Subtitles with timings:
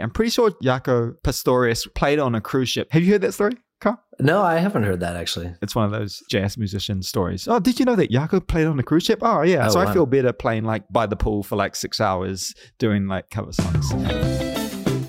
[0.00, 2.88] I'm pretty sure Jaco Pastorius played on a cruise ship.
[2.92, 3.52] Have you heard that story?
[3.80, 3.98] Karl?
[4.18, 5.54] No, I haven't heard that actually.
[5.62, 7.48] It's one of those jazz musician stories.
[7.48, 9.20] Oh, did you know that Jaco played on a cruise ship?
[9.22, 9.66] Oh, yeah.
[9.68, 13.06] Oh, so I feel better playing like by the pool for like six hours doing
[13.06, 13.92] like cover songs.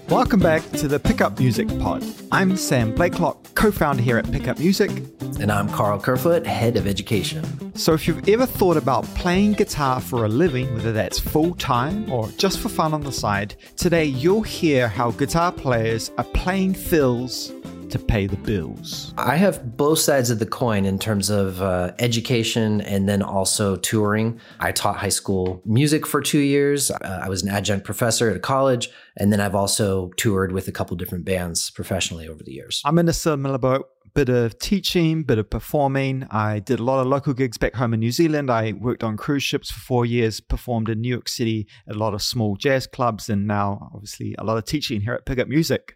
[0.09, 2.03] Welcome back to the Pickup Music Pod.
[2.31, 4.91] I'm Sam Blakelock, co founder here at Pickup Music.
[5.39, 7.43] And I'm Karl Kerfoot, head of education.
[7.75, 12.11] So, if you've ever thought about playing guitar for a living, whether that's full time
[12.11, 16.73] or just for fun on the side, today you'll hear how guitar players are playing
[16.73, 17.51] fills
[17.91, 19.13] to pay the bills.
[19.17, 23.75] I have both sides of the coin in terms of uh, education and then also
[23.75, 24.39] touring.
[24.59, 26.89] I taught high school music for two years.
[26.89, 28.89] Uh, I was an adjunct professor at a college.
[29.17, 32.81] And then I've also toured with a couple different bands professionally over the years.
[32.85, 33.89] I'm in a similar boat.
[34.13, 36.27] Bit of teaching, bit of performing.
[36.29, 38.51] I did a lot of local gigs back home in New Zealand.
[38.51, 41.99] I worked on cruise ships for four years, performed in New York City at a
[41.99, 45.47] lot of small jazz clubs, and now obviously a lot of teaching here at Pickup
[45.47, 45.95] Music.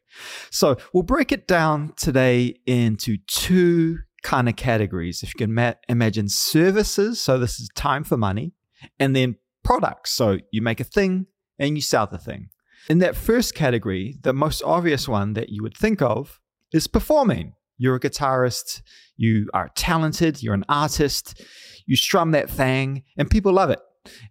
[0.49, 5.21] So we'll break it down today into two kind of categories.
[5.21, 8.53] If you can ma- imagine services, so this is time for money,
[8.97, 10.11] and then products.
[10.11, 11.25] So you make a thing
[11.59, 12.49] and you sell the thing.
[12.87, 16.39] In that first category, the most obvious one that you would think of
[16.71, 17.53] is performing.
[17.77, 18.81] You're a guitarist,
[19.17, 21.43] you are talented, you're an artist,
[21.85, 23.79] you strum that thing, and people love it.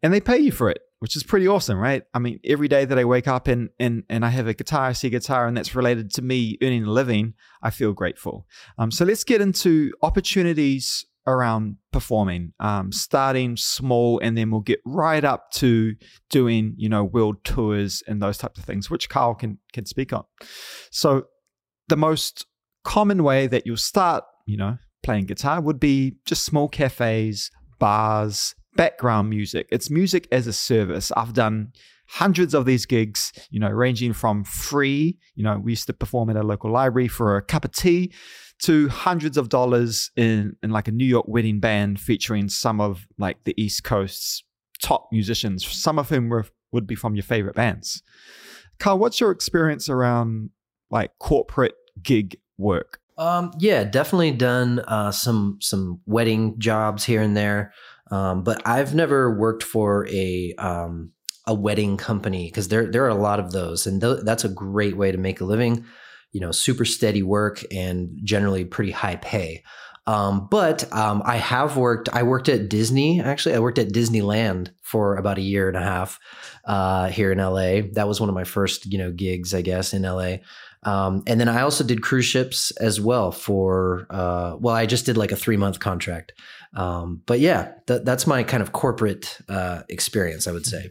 [0.03, 2.05] And they pay you for it, which is pretty awesome, right?
[2.15, 4.87] I mean, every day that I wake up and and, and I have a guitar,
[4.87, 8.47] I see a guitar, and that's related to me earning a living, I feel grateful.
[8.79, 14.81] Um, so let's get into opportunities around performing, um, starting small, and then we'll get
[14.85, 15.95] right up to
[16.31, 20.13] doing, you know, world tours and those types of things, which Carl can can speak
[20.13, 20.25] on.
[20.91, 21.25] So
[21.89, 22.47] the most
[22.85, 28.55] common way that you'll start, you know, playing guitar would be just small cafes, bars,
[28.77, 29.69] background music.
[29.71, 31.13] It's music as a service.
[31.17, 31.73] I've done
[32.07, 36.31] hundreds of these gigs, you know, ranging from free, you know, we used to perform
[36.31, 38.13] at a local library for a cup of tea
[38.61, 43.07] to hundreds of dollars in, in like a New York wedding band featuring some of
[43.19, 44.45] like the East Coast's
[44.83, 48.03] top musicians, some of whom were, would be from your favorite bands.
[48.79, 50.51] Karl, what's your experience around
[50.91, 53.01] like corporate gig work?
[53.17, 57.73] Um, yeah, definitely done uh, some some wedding jobs here and there,
[58.11, 61.13] um, but I've never worked for a um,
[61.47, 64.49] a wedding company because there there are a lot of those, and th- that's a
[64.49, 65.85] great way to make a living.
[66.33, 69.63] You know, super steady work and generally pretty high pay.
[70.07, 72.09] Um, but um, I have worked.
[72.13, 73.21] I worked at Disney.
[73.21, 76.21] Actually, I worked at Disneyland for about a year and a half
[76.67, 77.89] uh, here in LA.
[77.93, 80.37] That was one of my first, you know, gigs, I guess, in LA.
[80.83, 85.07] Um, and then I also did cruise ships as well for, uh, well, I just
[85.07, 86.33] did like a three month contract.
[86.77, 90.91] Um, but yeah, th- that's my kind of corporate uh, experience, I would say.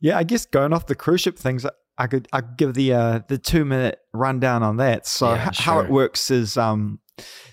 [0.00, 1.64] Yeah, I guess going off the cruise ship things,
[1.96, 5.06] I could I could give the uh, the two minute rundown on that.
[5.06, 6.98] So Yeah, h- how it works is um,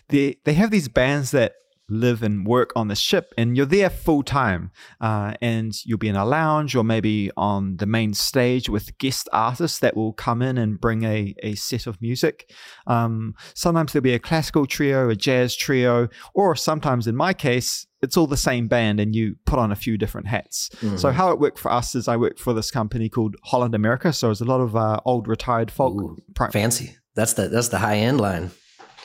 [0.10, 1.54] they they have these bands that
[1.90, 6.08] live and work on the ship, and you're there full time, uh, and you'll be
[6.08, 10.42] in a lounge or maybe on the main stage with guest artists that will come
[10.42, 12.50] in and bring a a set of music.
[12.88, 17.86] Um, sometimes there'll be a classical trio, a jazz trio, or sometimes in my case.
[18.04, 20.70] It's all the same band, and you put on a few different hats.
[20.80, 21.14] So Mhm.
[21.14, 24.12] how it worked for us is I worked for this company called Holland America.
[24.12, 25.94] So there's a lot of uh, old retired folk.
[26.02, 26.96] Ooh, pri- fancy.
[27.16, 28.50] That's the that's the high end line.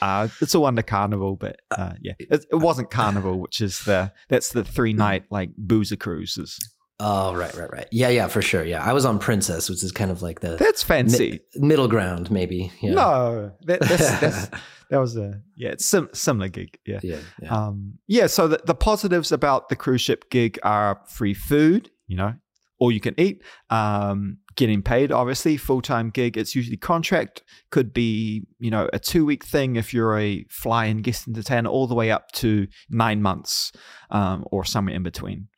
[0.03, 4.13] Uh, it's all under Carnival, but uh, yeah, it, it wasn't Carnival, which is the
[4.29, 6.59] that's the three night like boozer cruises.
[6.99, 7.87] Oh, right, right, right.
[7.93, 8.65] Yeah, yeah, for sure.
[8.65, 11.41] Yeah, I was on Princess, which is kind of like the That's fancy.
[11.55, 12.73] mi- middle ground, maybe.
[12.81, 12.95] Yeah.
[12.95, 14.49] No, that, that's, that's,
[14.89, 16.79] that was a yeah, it's sim- similar gig.
[16.87, 17.01] Yeah.
[17.03, 17.55] yeah, yeah.
[17.55, 22.17] Um, yeah, so the, the positives about the cruise ship gig are free food, you
[22.17, 22.33] know,
[22.79, 26.37] all you can eat, um, getting paid, obviously, full time gig.
[26.37, 30.87] It's usually contract, could be, you know, a two week thing if you're a fly
[30.87, 33.73] in guest entertainer, all the way up to nine months
[34.11, 35.49] um, or somewhere in between.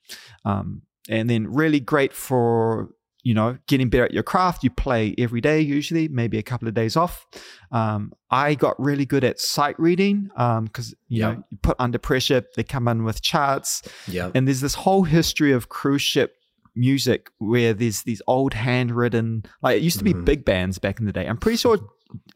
[0.45, 2.91] Um, and then really great for
[3.25, 6.69] you know getting better at your craft you play every day usually maybe a couple
[6.69, 7.27] of days off
[7.73, 10.31] um, i got really good at sight reading
[10.65, 11.33] because you Yeah.
[11.33, 14.31] know you put under pressure they come in with charts yeah.
[14.37, 16.37] and there's this whole history of cruise ship
[16.79, 20.25] music where there's these old handwritten like it used to be Mhm.
[20.25, 21.79] big bands back in the day i'm pretty sure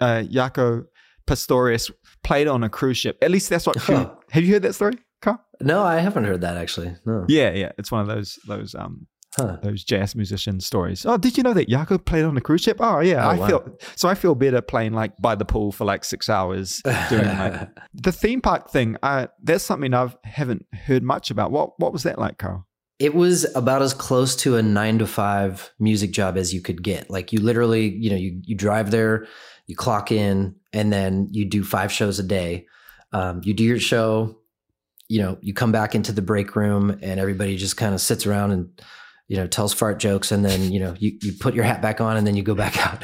[0.01, 0.85] uh Jaco
[1.27, 1.91] pastorius
[2.25, 4.11] played on a cruise ship at least that's what Huh.
[4.31, 5.39] have you heard that story Karl?
[5.61, 6.97] No, I haven't heard that actually.
[7.07, 7.25] No.
[7.29, 9.07] yeah yeah it's one of those those um
[9.37, 9.57] Huh.
[9.63, 11.07] those jazz musician stories.
[11.07, 12.77] Oh, did you know that Jaco played on a cruise ship?
[12.81, 13.25] Oh, yeah.
[13.27, 13.47] Oh, I wow.
[13.47, 14.07] feel so.
[14.11, 18.13] I feel better playing like by the pool for like six hours doing like the
[18.13, 18.99] theme park thing.
[19.03, 21.51] Uh, that's something I've haven't heard much about.
[21.51, 22.67] What What was that like, Karl?
[23.03, 26.85] It was about as close to a nine to five music job as you could
[26.85, 27.11] get.
[27.11, 29.27] Like you literally, you know, you you drive there,
[29.67, 32.67] you clock in, and then you do five shows a day.
[33.13, 34.39] Um, you do your show,
[35.09, 38.25] you know, you come back into the break room, and everybody just kind of sits
[38.25, 38.81] around and
[39.27, 42.01] you know tells fart jokes, and then you know you you put your hat back
[42.01, 43.03] on, and then you go back out.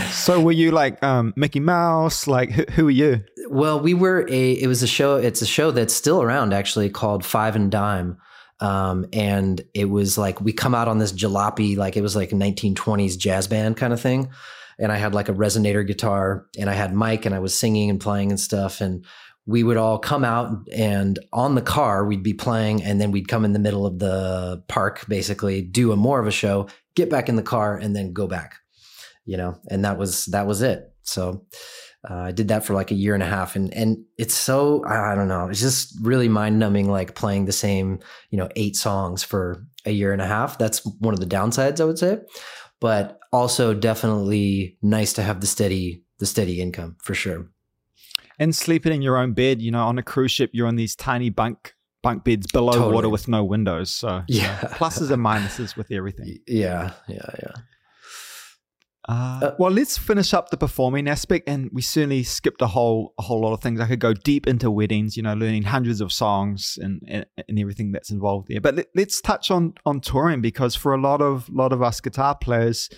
[0.12, 2.28] so were you like um, Mickey Mouse?
[2.28, 3.24] Like who, who are you?
[3.50, 4.52] Well, we were a.
[4.52, 5.16] It was a show.
[5.16, 8.16] It's a show that's still around actually called Five and Dime
[8.60, 12.30] um, and it was like we come out on this jalopy, like it was like
[12.30, 14.30] 1920s jazz band kind of thing.
[14.80, 17.90] And I had like a resonator guitar and I had Mike and I was singing
[17.90, 18.80] and playing and stuff.
[18.80, 19.04] And
[19.48, 23.28] we would all come out and on the car we'd be playing and then we'd
[23.28, 27.08] come in the middle of the park basically do a more of a show get
[27.08, 28.56] back in the car and then go back
[29.24, 31.46] you know and that was that was it so
[32.08, 34.84] uh, I did that for like a year and a half, and and it's so
[34.86, 38.00] I don't know, it's just really mind numbing, like playing the same
[38.30, 40.58] you know eight songs for a year and a half.
[40.58, 42.18] That's one of the downsides, I would say,
[42.80, 47.48] but also definitely nice to have the steady the steady income for sure.
[48.38, 50.94] And sleeping in your own bed, you know, on a cruise ship, you're on these
[50.94, 52.94] tiny bunk bunk beds below totally.
[52.94, 53.92] water with no windows.
[53.92, 56.38] So yeah, pluses and minuses with everything.
[56.46, 57.52] Yeah, yeah, yeah.
[59.08, 63.14] Uh, uh, well, let's finish up the performing aspect, and we certainly skipped a whole
[63.18, 63.80] a whole lot of things.
[63.80, 67.58] I could go deep into weddings, you know, learning hundreds of songs and and, and
[67.58, 68.60] everything that's involved there.
[68.60, 72.02] But let, us touch on on touring because for a lot of lot of us
[72.02, 72.90] guitar players,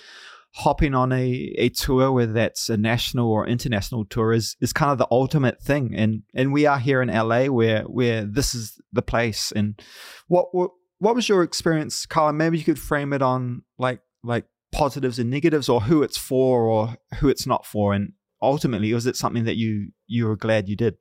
[0.55, 4.91] hopping on a, a tour, whether that's a national or international tour, is is kind
[4.91, 5.95] of the ultimate thing.
[5.95, 9.53] And and we are here in LA, where where this is the place.
[9.55, 9.81] And
[10.27, 12.33] what what what was your experience, Karl?
[12.33, 16.65] Maybe you could frame it on like like positives and negatives or who it's for
[16.65, 17.93] or who it's not for?
[17.93, 18.13] And
[18.43, 20.97] ultimately was it something that you you were glad you did?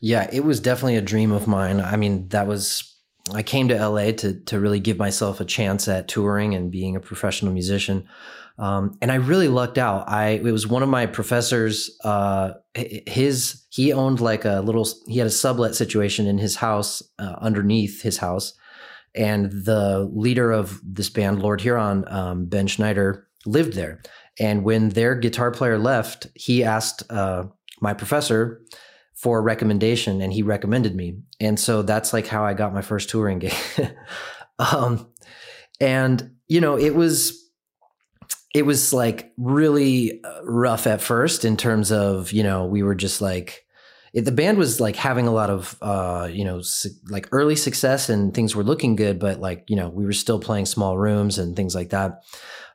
[0.00, 1.80] Yeah it was definitely a dream of mine.
[1.80, 2.90] I mean that was
[3.32, 6.96] i came to la to to really give myself a chance at touring and being
[6.96, 8.08] a professional musician.
[8.56, 10.08] Um, and i really lucked out.
[10.08, 15.18] I it was one of my professors uh, his he owned like a little he
[15.18, 18.54] had a sublet situation in his house uh, underneath his house
[19.14, 24.02] and the leader of this band, Lord Huron, um, Ben Schneider, lived there.
[24.40, 27.44] And when their guitar player left, he asked uh,
[27.80, 28.62] my professor
[29.14, 31.18] for a recommendation, and he recommended me.
[31.40, 33.54] And so that's like how I got my first touring gig.
[34.58, 35.08] um,
[35.80, 37.40] and you know, it was
[38.54, 42.94] it was like really uh, rough at first in terms of you know we were
[42.94, 43.63] just like
[44.14, 47.56] it, the band was like having a lot of uh, you know su- like early
[47.56, 50.96] success and things were looking good, but like you know we were still playing small
[50.96, 52.22] rooms and things like that.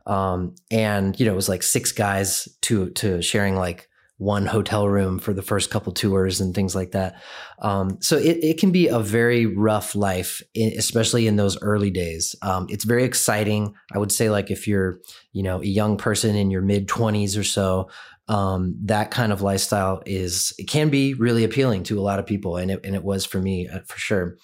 [0.06, 3.88] Um, and you know it was like six guys to to sharing like
[4.18, 7.16] one hotel room for the first couple tours and things like that.
[7.62, 12.36] Um, so it, it can be a very rough life, especially in those early days.
[12.42, 13.74] Um, it's very exciting.
[13.94, 15.00] I would say like if you're,
[15.32, 17.90] you know, a young person in your mid twenties or so,
[18.30, 22.28] um, that kind of lifestyle is it can be really appealing to a lot of
[22.28, 24.38] people, and it and it was for me uh, for sure.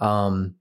[0.00, 0.56] Um,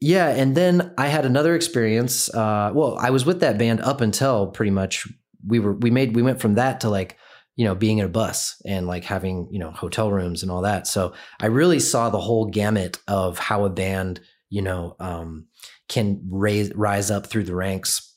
[0.00, 2.32] yeah, and then I had another experience.
[2.32, 5.06] Uh, well, I was with that band up until pretty much
[5.46, 7.18] we were we made we went from that to like
[7.56, 10.62] you know being in a bus and like having you know hotel rooms and all
[10.62, 10.86] that.
[10.86, 15.48] So I really saw the whole gamut of how a band you know um,
[15.88, 18.16] can raise rise up through the ranks,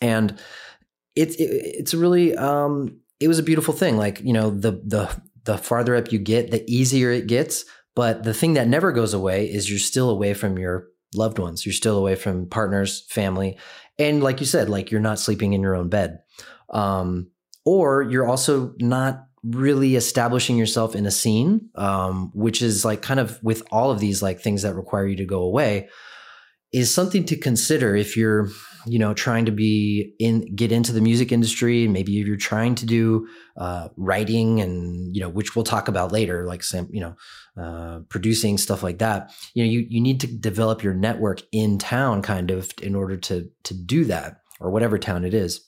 [0.00, 0.38] and
[1.14, 3.96] it's it, it's really um, it was a beautiful thing.
[3.96, 7.64] Like, you know, the the the farther up you get, the easier it gets.
[7.94, 11.66] But the thing that never goes away is you're still away from your loved ones.
[11.66, 13.58] You're still away from partners, family.
[13.98, 16.20] And like you said, like you're not sleeping in your own bed.
[16.70, 17.30] Um,
[17.64, 23.18] or you're also not really establishing yourself in a scene, um, which is like kind
[23.18, 25.88] of with all of these like things that require you to go away,
[26.72, 28.48] is something to consider if you're
[28.86, 32.36] you know trying to be in get into the music industry And maybe if you're
[32.36, 36.88] trying to do uh, writing and you know which we'll talk about later like some
[36.90, 37.14] you know
[37.62, 41.78] uh, producing stuff like that you know you, you need to develop your network in
[41.78, 45.66] town kind of in order to to do that or whatever town it is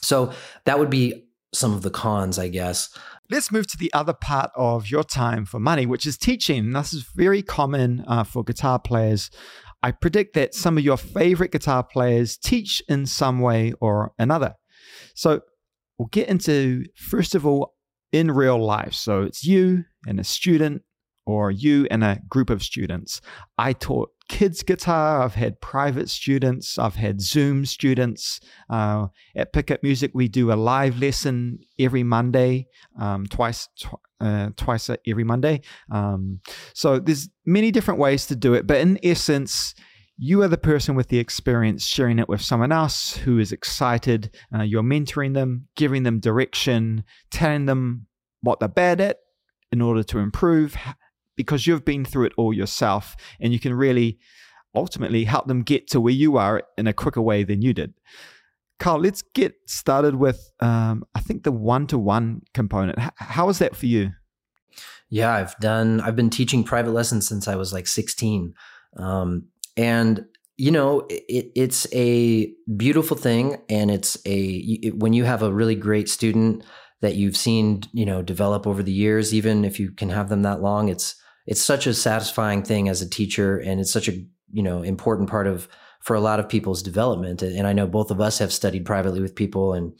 [0.00, 0.32] so
[0.64, 2.96] that would be some of the cons i guess
[3.30, 6.72] Let's move to the other part of your time for money, which is teaching.
[6.72, 9.30] This is very common uh, for guitar players.
[9.82, 14.54] I predict that some of your favorite guitar players teach in some way or another.
[15.14, 15.40] So
[15.98, 17.74] we'll get into, first of all,
[18.12, 18.94] in real life.
[18.94, 20.82] So it's you and a student
[21.26, 23.20] or you and a group of students.
[23.56, 25.22] I taught kids guitar.
[25.22, 26.78] I've had private students.
[26.78, 28.40] I've had Zoom students.
[28.70, 32.66] Uh, at Pickup Music, we do a live lesson every Monday,
[32.98, 35.60] um, twice tw- uh, twice every Monday.
[35.90, 36.40] Um,
[36.74, 39.74] so there's many different ways to do it, but in essence,
[40.16, 44.34] you are the person with the experience sharing it with someone else who is excited.
[44.52, 48.06] Uh, you're mentoring them, giving them direction, telling them
[48.42, 49.18] what they're bad at
[49.70, 50.76] in order to improve
[51.38, 54.18] because you've been through it all yourself and you can really
[54.74, 57.94] ultimately help them get to where you are in a quicker way than you did.
[58.78, 62.98] Karl, let's get started with, um, I think, the one to one component.
[62.98, 64.10] H- how is that for you?
[65.08, 68.54] Yeah, I've done, I've been teaching private lessons since I was like 16.
[68.98, 70.26] Um, and
[70.58, 74.46] you know it, it's a beautiful thing and it's a
[74.82, 76.64] it, when you have a really great student
[77.00, 80.42] that you've seen you know develop over the years even if you can have them
[80.42, 81.14] that long it's
[81.48, 84.12] it's such a satisfying thing as a teacher and it's such a
[84.52, 85.66] you know important part of
[86.00, 89.20] for a lot of people's development and i know both of us have studied privately
[89.20, 89.92] with people and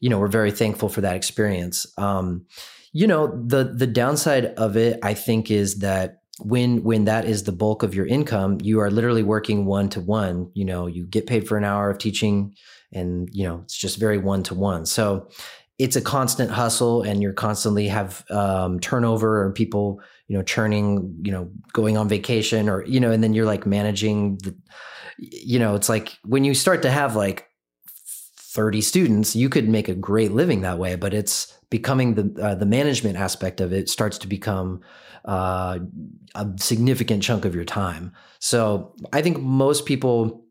[0.00, 1.86] you know we're very thankful for that experience.
[1.98, 2.46] Um,
[2.92, 7.44] you know the the downside of it i think is that when when that is
[7.44, 11.04] the bulk of your income you are literally working one to one you know you
[11.04, 12.54] get paid for an hour of teaching
[12.92, 15.28] and you know it's just very one to one so
[15.78, 21.14] it's a constant hustle and you're constantly have um, turnover and people you know churning
[21.22, 24.54] you know going on vacation or you know and then you're like managing the
[25.18, 27.46] you know it's like when you start to have like
[28.38, 32.54] 30 students you could make a great living that way but it's becoming the uh,
[32.54, 34.80] the management aspect of it starts to become
[35.24, 35.78] uh,
[36.34, 38.12] a significant chunk of your time.
[38.38, 40.44] So I think most people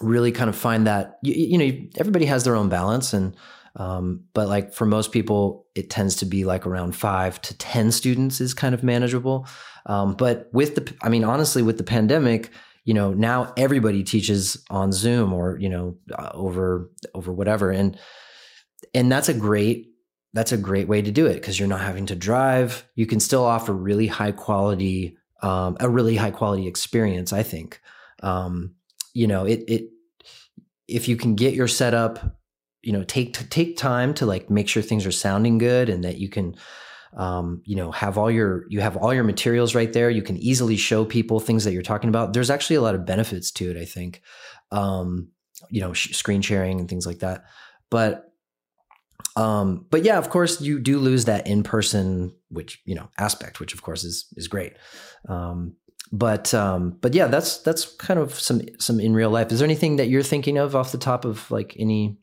[0.00, 3.36] really kind of find that you, you know everybody has their own balance and
[3.78, 7.90] um, but like for most people it tends to be like around five to ten
[7.90, 9.46] students is kind of manageable
[9.86, 12.50] um, but with the i mean honestly with the pandemic
[12.84, 17.98] you know now everybody teaches on zoom or you know uh, over over whatever and
[18.94, 19.88] and that's a great
[20.34, 22.86] that's a great way to do it because you're not having to drive.
[22.94, 27.32] You can still offer really high quality, um, a really high quality experience.
[27.32, 27.80] I think,
[28.22, 28.74] um,
[29.14, 29.90] you know, it it
[30.86, 32.37] if you can get your setup,
[32.88, 36.16] you know, take take time to like make sure things are sounding good and that
[36.16, 36.56] you can,
[37.18, 40.08] um, you know, have all your you have all your materials right there.
[40.08, 42.32] You can easily show people things that you're talking about.
[42.32, 43.76] There's actually a lot of benefits to it.
[43.76, 44.22] I think,
[44.70, 45.28] um,
[45.68, 47.44] you know, sh- screen sharing and things like that.
[47.90, 48.32] But
[49.36, 53.60] um, but yeah, of course, you do lose that in person, which you know aspect,
[53.60, 54.78] which of course is is great.
[55.28, 55.76] Um,
[56.10, 59.52] but um, but yeah, that's that's kind of some some in real life.
[59.52, 62.16] Is there anything that you're thinking of off the top of like any,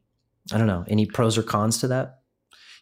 [0.52, 2.20] I don't know, any pros or cons to that?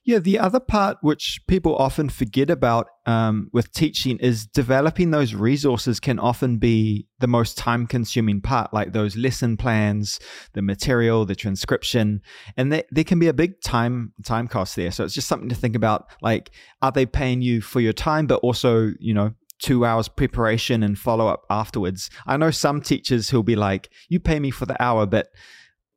[0.05, 5.33] Yeah, the other part which people often forget about um, with teaching is developing those
[5.33, 10.19] resources can often be the most time consuming part, like those lesson plans,
[10.53, 12.21] the material, the transcription,
[12.57, 14.91] and they, there can be a big time time cost there.
[14.91, 16.07] So it's just something to think about.
[16.21, 16.51] Like,
[16.81, 20.99] are they paying you for your time, but also, you know, two hours preparation and
[20.99, 22.09] follow up afterwards?
[22.27, 25.27] I know some teachers who'll be like, "You pay me for the hour, but."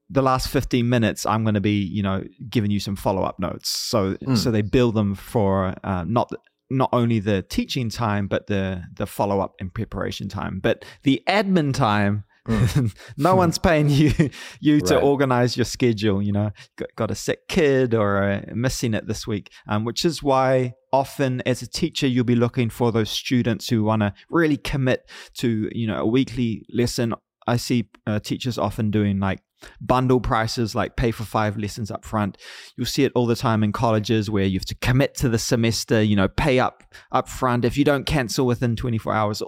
[0.08, 3.68] The last 15 minutes i'm going to be you know giving you some follow-up notes.
[3.68, 4.36] So mm.
[4.36, 6.30] so they build them for uh, not
[6.70, 10.60] not only the teaching time but the the follow-up and preparation time.
[10.62, 12.94] But the admin time mm.
[13.16, 14.12] no one's paying you
[14.60, 16.50] you to organize your schedule you know.
[16.76, 20.74] Got, got a sick kid or uh, missing it this week um, which is why
[20.92, 25.08] often as a teacher you'll be looking for those students who want to really commit
[25.34, 27.14] to you know a weekly lesson.
[27.48, 29.40] I see uh, teachers often doing like
[29.80, 32.38] bundle prices, like pay for five lessons up front.
[32.76, 35.38] You'll see it all the time in colleges where you have to commit to the
[35.38, 37.64] semester, you know, pay up up front.
[37.64, 39.42] If you don't cancel within 24 hours,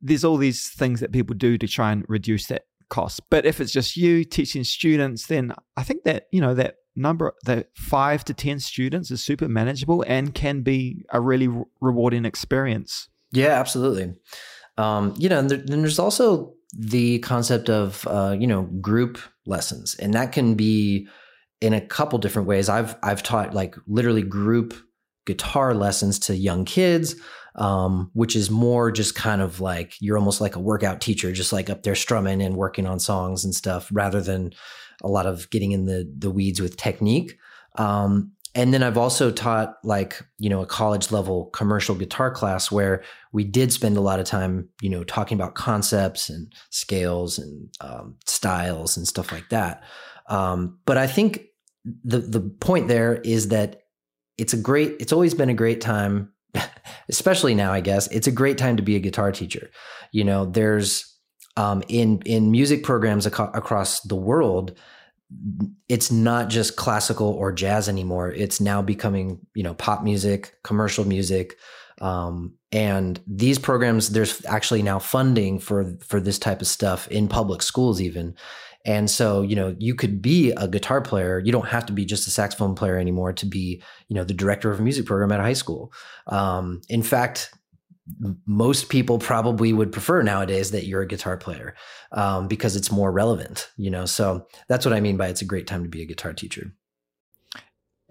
[0.00, 3.20] there's all these things that people do to try and reduce that cost.
[3.30, 7.34] But if it's just you teaching students, then I think that, you know, that number,
[7.44, 12.24] that five to 10 students is super manageable and can be a really re- rewarding
[12.24, 13.08] experience.
[13.32, 14.14] Yeah, absolutely.
[14.76, 19.18] Um, you know, and there, then there's also the concept of uh, you know group
[19.50, 21.06] lessons, and that can be
[21.60, 22.68] in a couple different ways.
[22.68, 24.72] I've I've taught like literally group
[25.26, 27.14] guitar lessons to young kids,
[27.56, 31.52] um, which is more just kind of like you're almost like a workout teacher, just
[31.52, 34.52] like up there strumming and working on songs and stuff, rather than
[35.02, 37.36] a lot of getting in the the weeds with technique.
[37.76, 42.70] Um, and then I've also taught like, you know, a college level commercial guitar class
[42.70, 43.02] where
[43.32, 47.68] we did spend a lot of time, you know, talking about concepts and scales and
[47.80, 49.84] um, styles and stuff like that.
[50.28, 51.42] Um, but I think
[52.04, 53.82] the the point there is that
[54.36, 56.32] it's a great, it's always been a great time,
[57.08, 59.70] especially now, I guess, it's a great time to be a guitar teacher.
[60.12, 61.06] You know, there's
[61.56, 64.76] um, in in music programs ac- across the world,
[65.88, 68.30] it's not just classical or jazz anymore.
[68.32, 71.56] It's now becoming, you know, pop music, commercial music.
[72.00, 77.28] Um, and these programs, there's actually now funding for for this type of stuff in
[77.28, 78.34] public schools, even.
[78.86, 81.38] And so, you know, you could be a guitar player.
[81.38, 84.32] You don't have to be just a saxophone player anymore to be, you know, the
[84.32, 85.92] director of a music program at a high school.
[86.28, 87.52] Um, in fact,
[88.46, 91.74] most people probably would prefer nowadays that you're a guitar player
[92.12, 94.06] um, because it's more relevant, you know.
[94.06, 96.72] So that's what I mean by it's a great time to be a guitar teacher.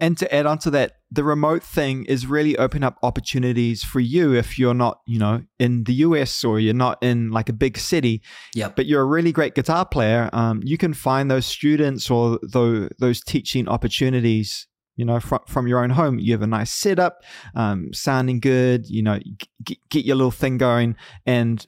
[0.00, 4.00] And to add on to that, the remote thing is really open up opportunities for
[4.00, 7.52] you if you're not, you know, in the US or you're not in like a
[7.52, 8.22] big city.
[8.54, 8.70] Yeah.
[8.70, 10.30] But you're a really great guitar player.
[10.32, 14.66] Um, you can find those students or those, those teaching opportunities
[15.00, 16.18] you know, from, from your own home.
[16.18, 19.18] You have a nice setup, um, sounding good, you know,
[19.64, 20.94] get, get your little thing going.
[21.24, 21.66] And,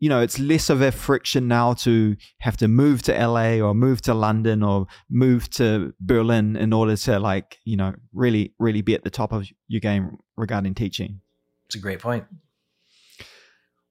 [0.00, 3.72] you know, it's less of a friction now to have to move to LA or
[3.72, 8.82] move to London or move to Berlin in order to, like, you know, really, really
[8.82, 11.22] be at the top of your game regarding teaching.
[11.64, 12.24] It's a great point.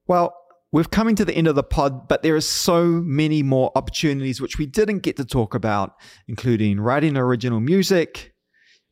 [0.06, 0.36] Well,
[0.72, 4.40] we're coming to the end of the pod, but there are so many more opportunities
[4.40, 5.96] which we didn't get to talk about,
[6.28, 8.33] including writing original music,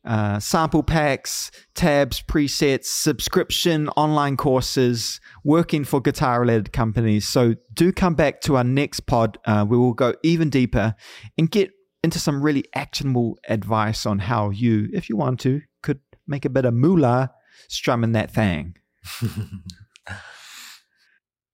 [0.04, 7.28] uh, sample packs, tabs, presets, subscription, online courses, working for guitar related companies.
[7.28, 9.38] So do come back to our next pod.
[9.44, 10.94] Uh, we will go even deeper
[11.38, 11.70] and get
[12.02, 16.50] into some really actionable advice on how you, if you want to, could make a
[16.50, 17.30] bit of moolah
[17.68, 18.74] strumming that thing.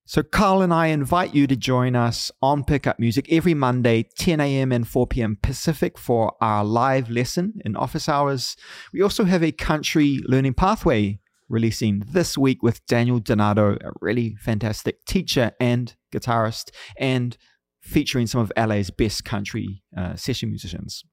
[0.09, 4.41] So, Karl and I invite you to join us on Pickup Music every Monday, 10
[4.41, 4.73] a.m.
[4.73, 5.37] and 4 p.m.
[5.43, 8.57] Pacific for our live lesson in office hours.
[8.91, 14.35] We also have a country learning pathway releasing this week with Daniel Donato, a really
[14.41, 17.37] fantastic teacher and guitarist, and
[17.83, 21.05] featuring some of LA's best country uh, session musicians.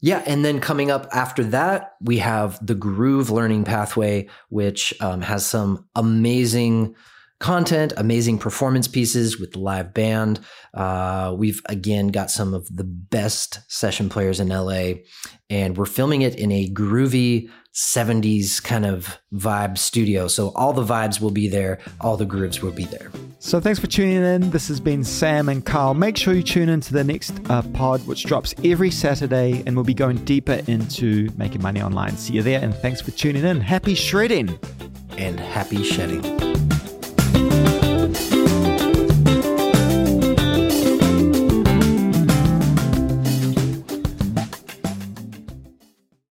[0.00, 5.20] Yeah, and then coming up after that, we have the Groove Learning Pathway, which um,
[5.20, 6.96] has some amazing
[7.40, 10.38] content, amazing performance pieces with the live band.
[10.72, 15.00] Uh, we've again got some of the best session players in LA,
[15.48, 20.28] and we're filming it in a groovy 70s kind of vibe studio.
[20.28, 23.10] So all the vibes will be there, all the grooves will be there.
[23.38, 24.50] So thanks for tuning in.
[24.50, 25.94] This has been Sam and Karl.
[25.94, 29.84] Make sure you tune into the next uh, pod, which drops every Saturday, and we'll
[29.84, 32.16] be going deeper into making money online.
[32.16, 33.60] See you there, and thanks for tuning in.
[33.60, 34.58] Happy shredding
[35.16, 36.49] and happy shedding.